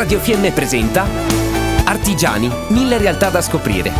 [0.00, 1.06] Radio Fiemme presenta
[1.84, 3.92] Artigiani, mille realtà da scoprire.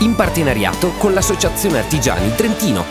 [0.00, 2.84] In partenariato con l'Associazione Artigiani Trentino.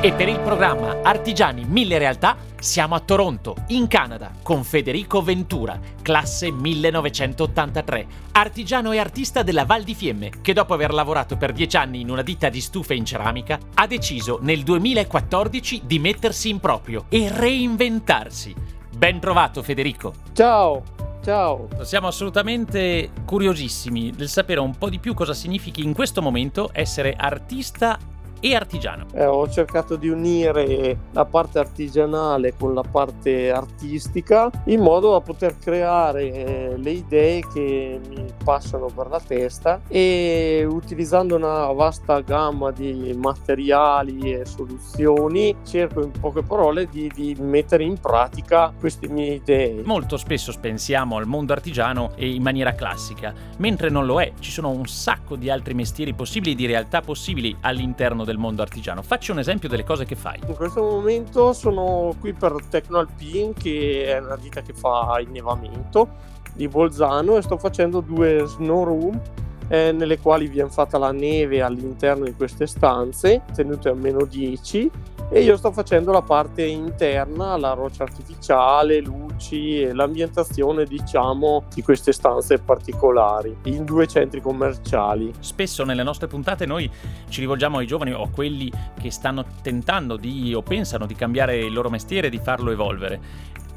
[0.00, 5.78] E per il programma Artigiani Mille Realtà siamo a Toronto, in Canada, con Federico Ventura,
[6.02, 11.76] classe 1983, artigiano e artista della Val di Fiemme, che dopo aver lavorato per dieci
[11.76, 16.58] anni in una ditta di stufe in ceramica, ha deciso nel 2014 di mettersi in
[16.58, 18.52] proprio e reinventarsi.
[18.90, 20.12] Ben trovato Federico.
[20.32, 20.82] Ciao,
[21.28, 21.68] ciao.
[21.82, 27.14] Siamo assolutamente curiosissimi del sapere un po' di più cosa significhi in questo momento essere
[27.14, 27.98] artista
[28.40, 29.06] e artigiano.
[29.12, 35.20] Eh, ho cercato di unire la parte artigianale con la parte artistica in modo da
[35.20, 42.20] poter creare eh, le idee che mi passano per la testa e utilizzando una vasta
[42.20, 49.08] gamma di materiali e soluzioni cerco in poche parole di, di mettere in pratica queste
[49.08, 49.82] mie idee.
[49.84, 54.32] Molto spesso pensiamo al mondo artigiano in maniera classica, mentre non lo è.
[54.38, 59.02] Ci sono un sacco di altri mestieri possibili, di realtà possibili all'interno del mondo artigiano.
[59.02, 60.38] Facci un esempio delle cose che fai.
[60.46, 66.68] In questo momento sono qui per Tecnoalpin, che è una ditta che fa innevamento di
[66.68, 69.20] Bolzano e sto facendo due snow room
[69.68, 74.90] eh, nelle quali viene fatta la neve all'interno di queste stanze, tenute a meno 10
[75.30, 81.82] e io sto facendo la parte interna, la roccia artificiale, luci e l'ambientazione diciamo di
[81.82, 85.32] queste stanze particolari in due centri commerciali.
[85.38, 86.90] Spesso nelle nostre puntate noi
[87.28, 91.58] ci rivolgiamo ai giovani o a quelli che stanno tentando di o pensano di cambiare
[91.58, 93.20] il loro mestiere, di farlo evolvere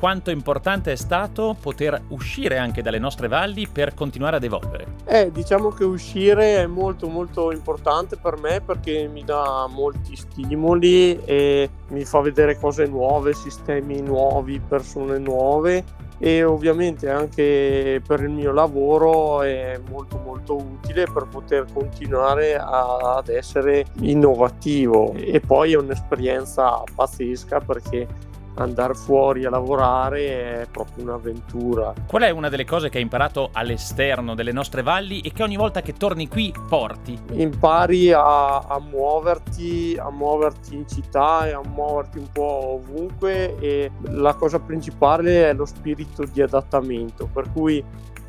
[0.00, 4.86] quanto importante è stato poter uscire anche dalle nostre valli per continuare ad evolvere?
[5.04, 11.22] Eh, diciamo che uscire è molto molto importante per me perché mi dà molti stimoli
[11.26, 15.84] e mi fa vedere cose nuove, sistemi nuovi, persone nuove
[16.22, 23.16] e ovviamente anche per il mio lavoro è molto molto utile per poter continuare a,
[23.16, 28.28] ad essere innovativo e poi è un'esperienza pazzesca perché
[28.62, 31.94] andare fuori a lavorare è proprio un'avventura.
[32.06, 35.56] Qual è una delle cose che hai imparato all'esterno delle nostre valli e che ogni
[35.56, 37.18] volta che torni qui porti?
[37.32, 43.90] Impari a, a muoverti, a muoverti in città e a muoverti un po' ovunque e
[44.02, 47.82] la cosa principale è lo spirito di adattamento, per cui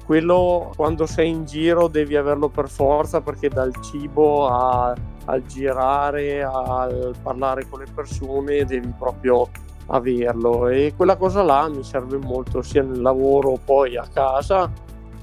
[0.05, 4.93] quello quando sei in giro devi averlo per forza perché dal cibo a,
[5.25, 9.47] al girare, al parlare con le persone devi proprio
[9.91, 14.71] averlo e quella cosa là mi serve molto sia nel lavoro poi a casa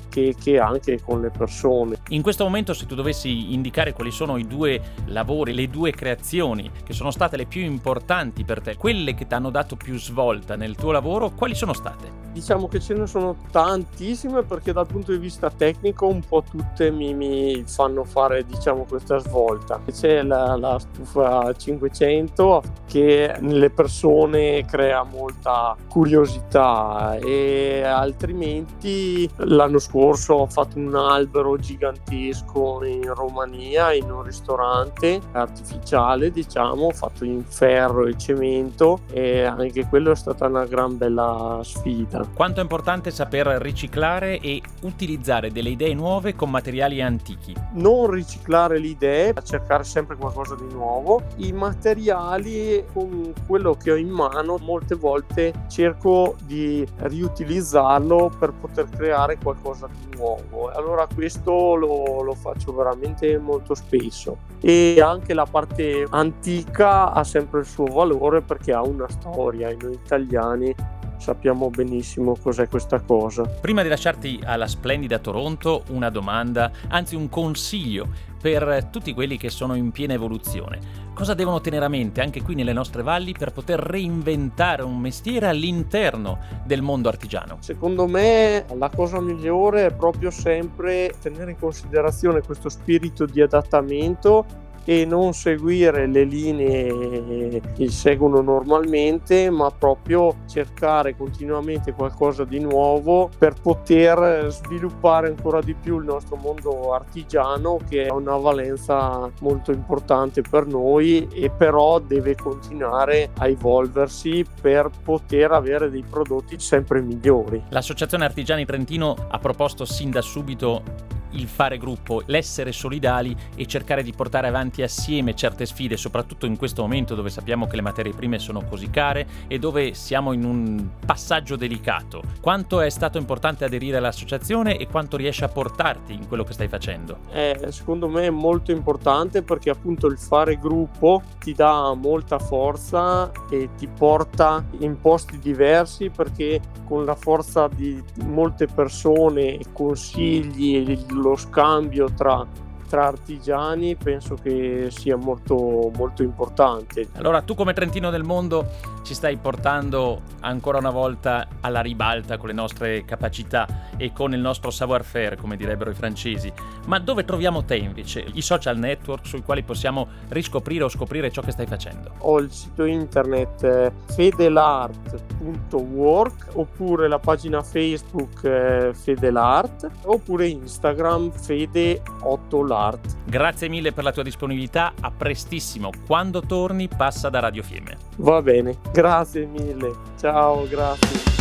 [0.08, 1.98] che, che, anche con le persone.
[2.08, 6.70] In questo momento se tu dovessi indicare quali sono i due lavori, le due creazioni
[6.84, 10.56] che sono state le più importanti per te, quelle che ti hanno dato più svolta
[10.56, 12.27] nel tuo lavoro, quali sono state?
[12.38, 16.92] Diciamo che ce ne sono tantissime perché dal punto di vista tecnico un po' tutte
[16.92, 19.80] mi, mi fanno fare diciamo questa svolta.
[19.90, 30.34] C'è la, la stufa 500 che nelle persone crea molta curiosità e altrimenti l'anno scorso
[30.34, 38.06] ho fatto un albero gigantesco in Romania in un ristorante artificiale diciamo fatto in ferro
[38.06, 43.46] e cemento e anche quello è stata una gran bella sfida quanto è importante saper
[43.60, 50.16] riciclare e utilizzare delle idee nuove con materiali antichi non riciclare le idee cercare sempre
[50.16, 56.86] qualcosa di nuovo i materiali con quello che ho in mano molte volte cerco di
[56.96, 60.70] riutilizzarlo per poter creare qualcosa di nuovo.
[60.70, 64.38] Allora questo lo, lo faccio veramente molto spesso.
[64.60, 69.68] E anche la parte antica ha sempre il suo valore perché ha una storia.
[69.68, 70.74] E noi italiani
[71.18, 73.44] sappiamo benissimo cos'è questa cosa.
[73.44, 78.08] Prima di lasciarti alla splendida Toronto, una domanda, anzi un consiglio
[78.40, 81.06] per tutti quelli che sono in piena evoluzione.
[81.12, 85.48] Cosa devono tenere a mente anche qui nelle nostre valli per poter reinventare un mestiere
[85.48, 87.56] all'interno del mondo artigiano?
[87.58, 94.66] Secondo me la cosa migliore è proprio sempre tenere in considerazione questo spirito di adattamento
[94.88, 103.28] e non seguire le linee che seguono normalmente, ma proprio cercare continuamente qualcosa di nuovo
[103.36, 109.72] per poter sviluppare ancora di più il nostro mondo artigiano che ha una valenza molto
[109.72, 117.02] importante per noi e però deve continuare a evolversi per poter avere dei prodotti sempre
[117.02, 117.62] migliori.
[117.68, 124.02] L'Associazione Artigiani Trentino ha proposto sin da subito il fare gruppo, l'essere solidali e cercare
[124.02, 128.12] di portare avanti assieme certe sfide, soprattutto in questo momento dove sappiamo che le materie
[128.12, 132.22] prime sono così care e dove siamo in un passaggio delicato.
[132.40, 136.68] Quanto è stato importante aderire all'associazione e quanto riesce a portarti in quello che stai
[136.68, 137.18] facendo?
[137.30, 143.30] Eh, secondo me è molto importante perché appunto il fare gruppo ti dà molta forza
[143.50, 150.80] e ti porta in posti diversi perché con la forza di molte persone, consigli e
[151.20, 152.46] lo scambio tra
[152.88, 157.08] tra artigiani penso che sia molto, molto importante.
[157.16, 162.48] Allora tu come Trentino del Mondo ci stai portando ancora una volta alla ribalta con
[162.48, 166.52] le nostre capacità e con il nostro savoir-faire, come direbbero i francesi.
[166.86, 168.26] Ma dove troviamo te invece?
[168.32, 172.12] I social network sui quali possiamo riscoprire o scoprire ciò che stai facendo?
[172.18, 182.77] Ho il sito internet eh, fedelart.work oppure la pagina Facebook eh, Fedelart oppure Instagram Fede8Lar
[182.78, 183.16] Art.
[183.24, 185.90] Grazie mille per la tua disponibilità, a prestissimo.
[186.06, 187.96] Quando torni passa da Radio Fiemme.
[188.16, 189.92] Va bene, grazie mille.
[190.18, 191.36] Ciao, grazie.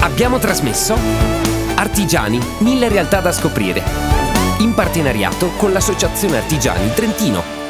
[0.00, 1.30] Abbiamo trasmesso
[1.80, 3.82] Artigiani, mille realtà da scoprire.
[4.58, 7.69] In partenariato con l'Associazione Artigiani Trentino.